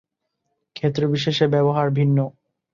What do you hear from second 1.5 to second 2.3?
ব্যবহার ভিন্ন।